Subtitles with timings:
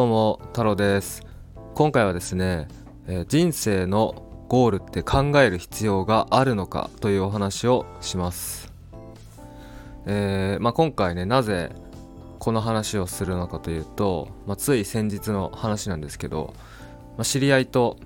[0.00, 1.26] どうも太郎です。
[1.74, 2.68] 今回はですね、
[3.06, 8.72] えー人生のゴールって考える必要があるのかというお話をします、
[10.06, 11.70] えーまあ、今回ねなぜ
[12.38, 16.54] この話をするのかというと、まあ、つい先日の話なんですけど、
[17.18, 17.98] まあ、知り合いと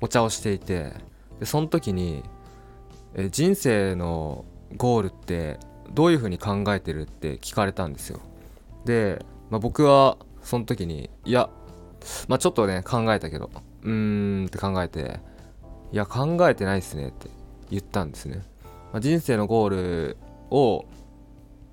[0.00, 0.94] お茶をしていて
[1.38, 2.24] でその時に、
[3.14, 4.44] えー人生の
[4.76, 5.60] ゴールって
[5.94, 8.18] どういうふうに考えてるって聞かれたんですよ。
[8.84, 10.16] で、まあ、僕は
[10.50, 11.48] その時にいや、
[12.26, 13.52] まあ、ちょっとね考えたけど
[13.84, 15.20] うーんって考えて
[15.92, 17.30] いや考えてないっすねって
[17.70, 18.42] 言ったんですね、
[18.92, 20.16] まあ、人生のゴール
[20.50, 20.86] を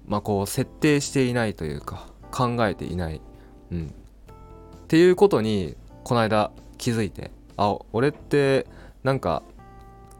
[0.05, 3.19] まあこう設定していないというか考えていない、
[3.71, 3.89] うん、っ
[4.87, 8.67] ていうことにこの間気づいてあ俺って
[9.01, 9.41] なんか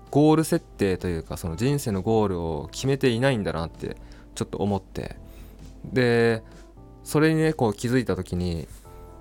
[0.09, 3.97] ゴール設定というかその人生のゴールを決めていないんだなって
[4.33, 5.15] ちょっと思って。
[5.93, 6.41] で
[7.07, 8.67] それにねこう気づいた時に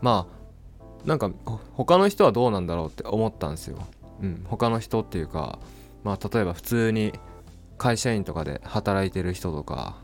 [0.02, 0.26] ま
[1.04, 1.30] あなんか
[1.74, 3.78] 他の人はどうなんだろうって思ったんですよ。
[4.20, 5.60] うん、他の人っていうか
[6.02, 7.12] まあ例えば普通に
[7.78, 9.98] 会社員とかで働いてる人とか、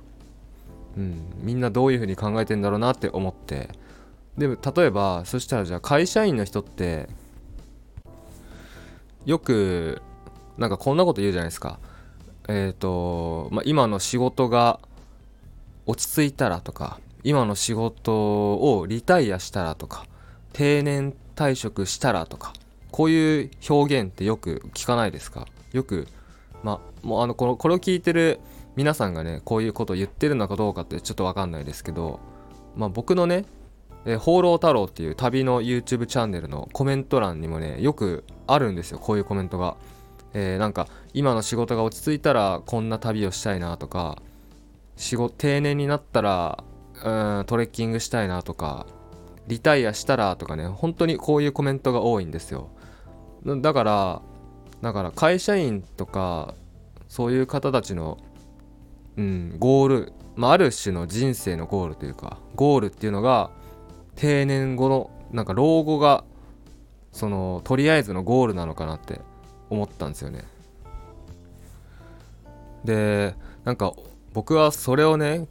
[0.97, 3.69] うん、みんなどういうふうに考えてんだろうなって思って
[4.39, 7.08] でも例えばそしたらじゃあ会社員の人って
[9.24, 10.02] よく
[10.56, 11.80] なんかこんなこと言うじゃないですか。
[12.48, 14.78] えっ、と、まあ、今の仕事が
[15.86, 20.06] 落ち着いたらとか今の仕事をリタイアしたらとか
[20.52, 22.52] 定年退職したらとか
[22.90, 25.46] こういう表現ってよく聞かないですか？
[25.72, 26.06] よく
[26.62, 28.38] まあもうあのこのこれを聞いてる
[28.76, 32.20] 皆さんがねこういうことを言ってるのかどうかってちょっとわかんないですけど
[32.76, 33.44] まあ僕のね
[34.18, 39.76] 放浪太郎っていう旅の YouTube チャンネルのコメント欄にもねよくあるんですよこういうコメントが、
[40.34, 44.18] えーなんか今の仕事が落ち着いたらこんな旅をしたいなとか
[44.96, 46.64] 仕事定年になったら
[47.05, 48.86] うんトレッキングしたいなとか
[49.48, 52.68] リタイアしたらとかね本当にこういうコメントが多いんですよ。
[53.45, 54.23] だから
[54.83, 56.55] だから会社員とか
[57.08, 58.18] そういう方たちの
[59.17, 63.51] うんゴール、まあ、ある種の人生のゴールというかゴールっていうのが
[64.17, 66.24] 定年後のなんか老後が
[67.11, 69.20] そのとりあえずのゴールなのかなって
[69.70, 70.45] 思ったんですよね。
[72.85, 73.92] でなんか
[74.33, 75.46] 僕はそれをね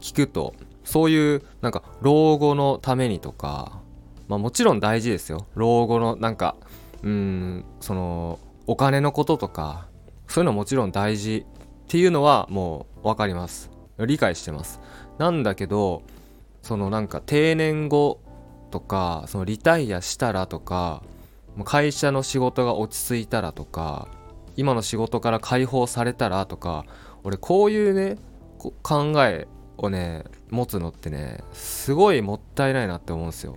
[0.00, 0.54] 聞くと
[0.84, 3.80] そういうなんか老後のためにとか
[4.28, 5.46] まあもちろん大事ですよ。
[5.54, 6.56] 老後のなんか
[7.02, 9.86] うんそのお金のこととか
[10.26, 13.70] そういうのはもちろん大事っていうのはもう分かります。
[13.98, 14.80] 理解してます。
[15.18, 16.02] なんだけど
[16.62, 18.20] そのなんか定年後
[18.70, 21.02] とかそのリタイアしたらとか
[21.64, 24.08] 会社の仕事が落ち着いたらとか
[24.56, 26.84] 今の仕事から解放されたらとか
[27.24, 28.16] 俺こういうね
[28.58, 29.48] 考え
[29.78, 33.56] をね持つのってねすごいもったいないなって思うんですよ。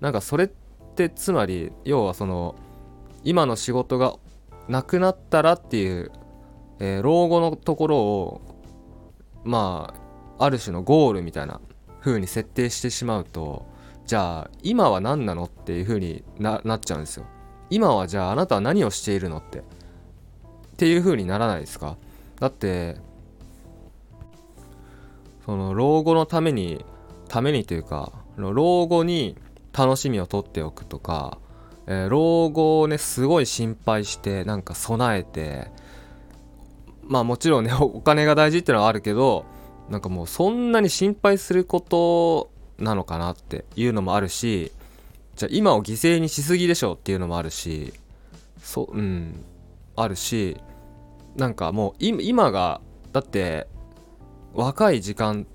[0.00, 0.48] なんかそれっ
[0.94, 2.54] てつまり要はその
[3.24, 4.14] 今の仕事が
[4.68, 6.12] なくなったらっていう、
[6.78, 8.40] えー老後のところを
[9.42, 9.94] ま
[10.38, 11.60] あある種のゴールみたいな
[12.00, 13.66] 風に設定してしまうと
[14.06, 17.26] じゃあ今は何なのっていう風にななっちゃうんですよ。
[17.70, 19.58] 今はじゃああなたは何をしているのって。
[19.58, 19.62] っ
[20.78, 21.96] ていう風にならないですか？
[22.38, 22.98] だって
[25.48, 26.84] その老後のために
[27.26, 29.34] ためにというか老後に
[29.72, 31.38] 楽しみを取っておくとか、
[31.86, 35.70] えー老後をねすごい心配してなんか備えて
[37.02, 39.46] まあもちろんね お金が大事っていうのはあるけど
[39.88, 44.70] なんかもうそんなに心配することなのかなっていうのもあるし
[45.36, 47.94] じゃあ今を犠牲にしすぎでしょっていうのもあるし
[48.62, 49.42] そううん
[49.96, 50.58] あるし
[51.36, 52.82] なんかもう今が
[53.14, 53.66] だって
[54.58, 55.46] 若い時間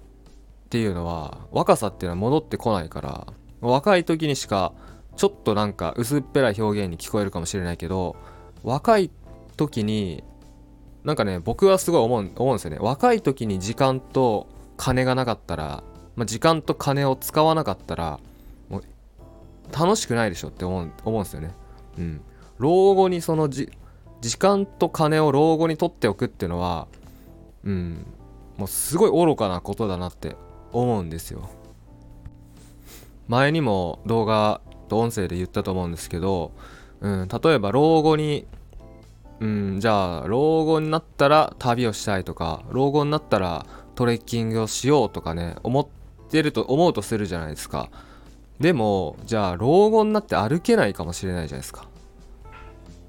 [0.65, 3.27] っていうのは若さっていうのは戻ってこないから
[3.59, 4.71] 若い時にしか
[5.17, 8.15] ちょっとなんか薄っぺらい表現に聞こえるかもしれないけど
[8.63, 9.11] 若い
[9.57, 10.23] 時に
[11.03, 12.77] なんかね僕はすごい思う思うんですよね。
[12.79, 14.47] 若い時に時間と
[14.77, 15.83] 金がなかったら、
[16.15, 18.21] まあ、時間と金を使わなかったら
[18.69, 18.83] もう
[19.77, 21.51] 楽しくないでしょって思う思うんですよね。
[21.97, 22.21] うん。
[22.57, 23.69] 老後にそのじ
[24.21, 26.87] 時間と金を老後に取っておくっていうのは
[27.65, 28.05] うん。
[28.57, 30.35] もうすごい愚かなことだなって
[30.71, 31.49] 思うんですよ。
[33.27, 36.51] 前にも動画と音声で言ったと思うんですけど、
[37.01, 38.45] うん、例えば老後に
[39.39, 45.87] うん、じゃあ老後になったら旅をしたいとか老後になったらトレッキングをしようとかね思っ
[46.29, 47.89] てると思うとするじゃないですか。
[48.59, 51.89] でもじゃあ老後になって歩けないかもしれないじゃないですか。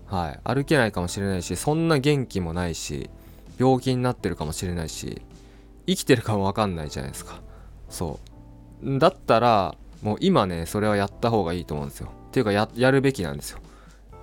[0.07, 3.11] はい歩けないかもしれないしそんな元気もないし
[3.59, 5.23] 病気になってるかもしれないし。
[5.87, 7.41] 生きてるかも分かんないじゃないですか。
[7.89, 8.21] そ
[8.83, 8.99] う。
[8.99, 12.11] だったらもう今ねそれはやった方がいいと思うんですよ。
[12.29, 13.59] っていうかやるべきなんですよ。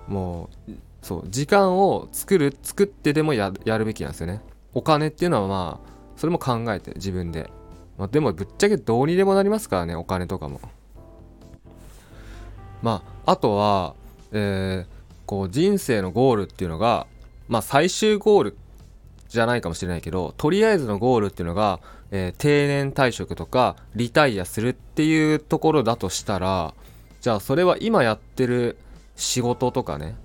[0.08, 0.72] もう
[1.02, 1.24] そう。
[1.28, 4.40] 時間を作る作ってでもやるべきなんですよね。
[4.74, 7.50] お金っていうのはまあそれも考えて自分で、
[7.98, 10.60] まあ、でもぶっちゃけどうにでもなりますからねお金とかも。
[12.82, 13.94] まああとは
[14.32, 17.06] えー、こう人生のゴールっていうのが
[17.48, 18.56] まあ最終ゴール
[19.32, 21.80] じゃないかもしれないけどとりあえずのゴールっていうのが、
[22.10, 26.74] えー、定年退職とかリタイアするっていうところだとしたら
[27.20, 28.76] じゃあそれは今やってる
[29.16, 30.16] 仕事とかね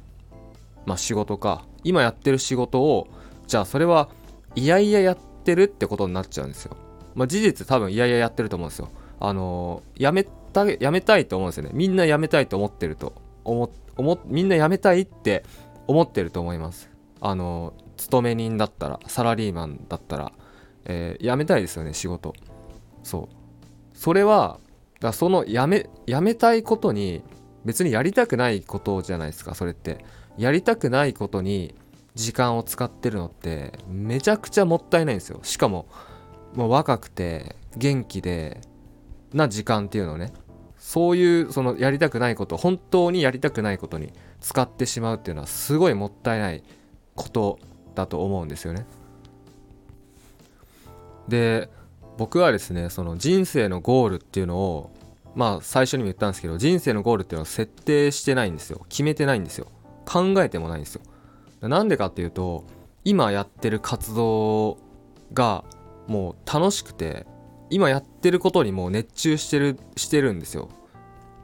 [0.86, 3.08] まあ仕事か今やってる仕事を
[3.48, 4.10] じゃあそれは
[4.56, 6.76] いやいややってるってことになっちゃうんですよ。
[7.14, 8.90] まあ事実多分いやいややってると思うんですよ。
[9.20, 11.72] あのー、やめたやめたいと思うんですよね。
[11.74, 13.14] みんなやめたいと思ってると
[13.44, 15.44] 思思みんなやめたいって
[15.88, 16.90] 思ってると思います。
[17.22, 20.32] あのー、勤め人だったらサラリーマンだったら、
[20.86, 22.34] えー、辞めたいですよね仕事。
[23.04, 23.98] そう。
[23.98, 24.60] それは
[25.00, 27.24] だその辞め辞めたいことに
[27.66, 30.06] 別にやりたくないことじゃないですかそれって。
[30.38, 31.74] やりたくないことに
[32.14, 35.40] 時間を使ってるのってめちゃくちゃもったいないんですよ。
[35.44, 35.88] しかも
[36.54, 38.62] もう若くて元気で
[39.34, 40.32] な時間っていうのをね。
[40.78, 46.64] そういうそのやりたくないこと本当にやりたくないことに使ってしまうっていうのはすごいもったいない
[47.16, 47.60] こと
[47.98, 48.86] だと思うんですよね。
[51.28, 51.70] で
[52.18, 54.92] 僕はですねその人生のゴールっていうのを
[55.36, 58.86] まあ最初にも言ったんですけど人生のゴールっていうのを設定してないんですよ。
[58.90, 59.68] 決めてないんですよ。
[60.06, 61.02] 考えてもないんですよ。
[61.62, 62.64] なんでかっていうと
[63.04, 64.78] 今やってる活動
[65.34, 65.64] が
[66.08, 67.26] もう楽しくて
[67.70, 70.70] 今やってることにもう熱中してるしてるんですよ。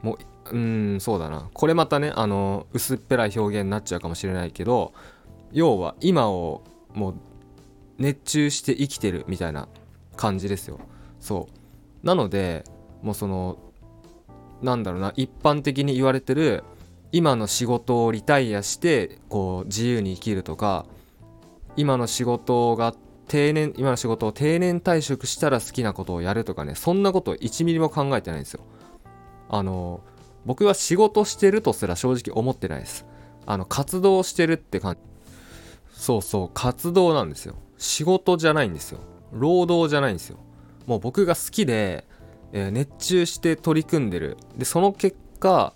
[0.02, 0.18] もう
[0.56, 1.48] うんそうだな。
[1.52, 4.92] これまたねあの薄っぺらい表現になっちゃうかもしれないけど
[5.54, 6.62] 要は今を
[6.92, 7.14] もう
[7.98, 9.68] 熱中して生きてるみたいな
[10.16, 10.78] 感じですよ。
[11.20, 11.48] そ
[12.02, 12.06] う。
[12.06, 12.64] なので
[13.02, 13.58] もうその
[14.60, 16.64] なんだろうな一般的に言われてる
[17.12, 20.86] 今の仕事をリタイアしてこう自由に生きるとか
[21.76, 22.94] 今の仕事が
[23.28, 28.60] 定年今の仕事を定年退職したら好きなことをやるとかねそんなこと1ミリも考えてないんですよ。
[29.48, 30.00] あの
[30.44, 33.06] 僕は仕事してるとすら正直思ってないです。
[33.46, 35.13] あの活動してるって感じ。
[35.94, 37.54] そうそう活動なんですよ。
[37.78, 39.00] 仕事じゃないんですよ。
[39.32, 40.38] 労働じゃないんですよ。
[40.86, 42.04] もう僕が好きで、
[42.52, 44.36] えー、熱中して取り組んでる。
[44.58, 45.72] でその結果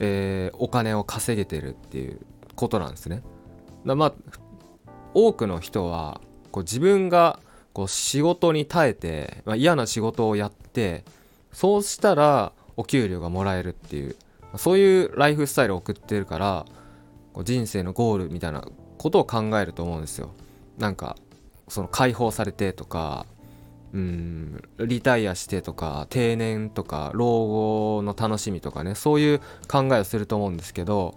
[0.00, 2.20] えー、お金を稼げてるっていう
[2.54, 3.22] ことなんですね。
[3.86, 4.12] だまあ
[5.14, 6.20] 多くの人は
[6.50, 7.40] こう自分が
[7.72, 11.04] こう仕事に耐えて、まあ、嫌な仕事をやって
[11.52, 14.16] そうしたらお給料がもらえるっていう
[14.56, 16.66] そういうライフスタイルを送ってるから
[17.44, 18.66] 人生のゴールみたいな
[18.98, 20.30] ことを考えると思うんですよ。
[20.76, 21.16] なんか
[21.68, 23.26] その解放されてとか
[23.92, 31.14] うんリタイアしてとか定年とか老後の楽しみとかねそういう考えをすると思うんですけど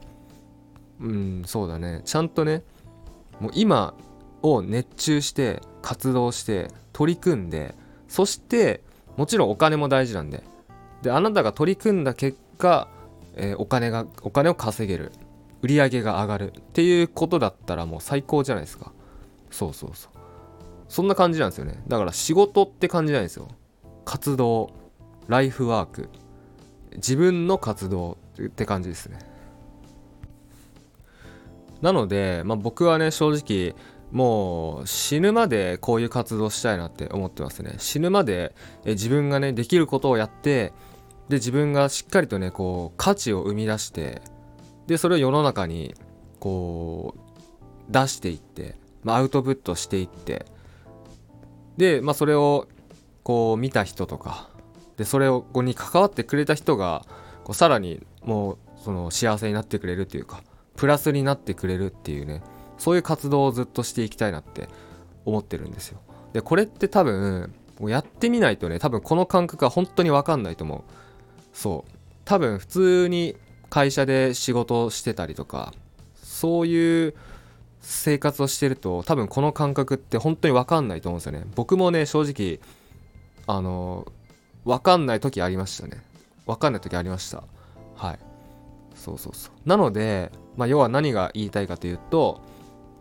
[0.99, 2.01] うんそうだね。
[2.05, 2.63] ちゃんとね
[3.39, 3.93] もう今
[4.41, 7.75] を熱中して活動して取り組んで
[8.07, 8.81] そして
[9.17, 10.43] もちろんお金も大事なんで。
[11.01, 12.87] であなたが取り組んだ結果、
[13.35, 15.11] えー、お金がお金を稼げる。
[15.61, 18.91] 売り上げが上がるっていうことだったらもう最高じゃないですか。
[19.49, 20.11] そうそうそう。
[20.87, 21.83] そんな感じなんですよね。
[21.87, 23.47] だから仕事って感じないんですよ。
[24.05, 24.71] 活動
[25.27, 26.09] ライフワーク。
[26.95, 29.19] 自分の活動って感じですね。
[31.81, 33.75] なので、まあ、僕はね正直
[34.11, 37.75] もう死ぬまでこういう活動したいなって思ってますね。
[37.77, 38.53] 死ぬまで
[38.85, 40.73] え自分がねできることをやって
[41.29, 44.21] で自分がしっかりとねこう価値を生み出して
[44.91, 45.95] でそれを世の中に
[46.41, 50.45] こう出していって、まあ、アウトプットしていって
[51.77, 52.67] で、まあ、それを
[53.23, 54.49] こう見た人とか
[54.97, 57.05] でそれをこに関わってくれた人が
[57.45, 60.43] こうさらにもうその幸せになってくれるっていうか
[60.75, 62.43] プラスになってくれるっていうね
[62.77, 64.67] そういう活動をずっとしていきたいなって
[65.23, 66.01] 思ってるんですよ。
[66.33, 70.81] でこれって多分やってみないとね多分この感覚は本当に分かんないと思う。
[71.53, 71.91] そう。
[72.25, 73.37] 多分普通に
[73.71, 75.73] 会社で仕事をしてたりとか
[76.21, 77.15] そういう
[77.79, 81.45] 生活をしてると多分この感覚って本当に分かんないと思うんですよね。
[81.55, 82.59] 僕もね正直
[83.47, 84.11] あの
[84.65, 86.03] 分かんない時ありましたね。
[86.45, 87.43] 分かんない時ありました。
[87.95, 88.19] はい。
[88.93, 89.69] そうそうそう。
[89.69, 92.41] なので、まあ、要は何が言いたいかというと、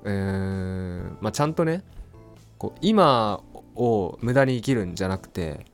[0.04, 1.82] えーまあ、ちゃんとね
[2.58, 3.42] こう今
[3.74, 5.66] を無駄に生きるんじゃなくて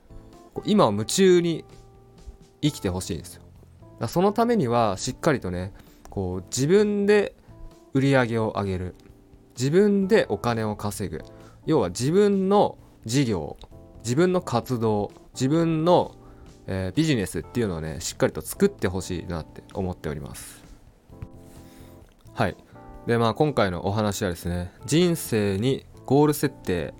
[0.53, 1.63] こう今を夢中に
[2.61, 3.43] 生きてほしいんですよ。
[4.07, 5.73] そのためにはしっかりとね
[6.09, 7.35] こう自分で
[7.93, 8.95] 売り上げを上げる。
[9.57, 11.23] 自分でお金を稼ぐ。
[11.65, 13.57] 要は自分の事業
[14.03, 16.15] 自分の活動自分の、
[16.65, 20.63] えー、ビジネスっていうのをねしっかりと作ってほしいなって思っております。
[22.33, 22.57] はい。
[23.05, 26.93] でまあ今回のお話はですね人生にゴール設定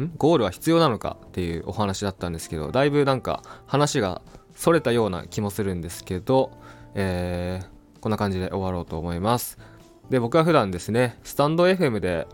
[0.00, 0.12] ん？
[0.16, 4.22] ゴールは必要なのかっていうお話だったんですけどだいぶなんか話が
[4.54, 6.52] それたような気もするんですけど、
[6.94, 9.58] えー、こんな感じで終わろうと思います。
[10.10, 12.26] で僕は普段ですねスタンド FM で、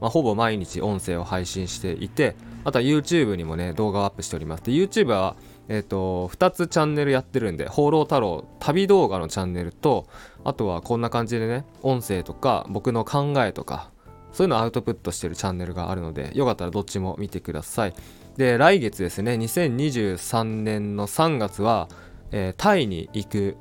[0.00, 4.64] まあ、ほぼ毎日音声を配信していてあとは YouTube にもね動画をアップしております。
[4.64, 5.36] で YouTube は
[5.68, 10.06] えっ、ー、と2つチャンネルやってるんで放浪太郎旅動画のチャンネルと
[10.44, 13.90] あとはこんな感じでね音声とか僕の考えとか
[14.32, 17.94] そういうのをアウトプットしてるチャンネルがあるのでよかったらどっちも見てください。
[18.36, 21.88] で来月ですね2023年の3月は、
[22.30, 23.56] えー、タイに行く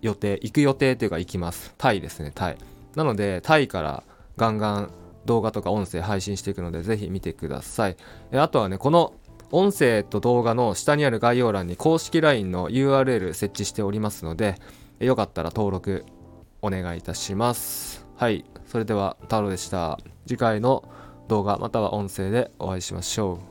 [0.00, 1.74] 予定行く予定というか行きます。
[1.76, 2.56] タイですねタイ。
[2.94, 4.02] なのでタイから
[4.36, 4.90] ガンガン
[5.26, 7.96] 動画とか音声配信していくのでぜひ見てください。
[8.32, 9.12] あとはねこの
[9.52, 14.54] 音声と動画の下にある概要欄に公式 LINE の URL 設置しておりますので
[15.00, 16.04] よかったら登録
[16.62, 17.99] お願いいたします。
[18.20, 19.98] はいそれでは太郎でした。
[20.26, 20.84] 次回の
[21.28, 23.49] 動画または音声でお会いしましょう。